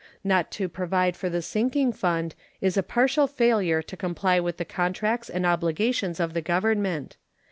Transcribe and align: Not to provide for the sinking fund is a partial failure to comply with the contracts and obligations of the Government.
Not 0.23 0.49
to 0.53 0.67
provide 0.67 1.15
for 1.15 1.29
the 1.29 1.43
sinking 1.43 1.93
fund 1.93 2.33
is 2.59 2.75
a 2.75 2.81
partial 2.81 3.27
failure 3.27 3.83
to 3.83 3.95
comply 3.95 4.39
with 4.39 4.57
the 4.57 4.65
contracts 4.65 5.29
and 5.29 5.45
obligations 5.45 6.19
of 6.19 6.33
the 6.33 6.41
Government. 6.41 7.17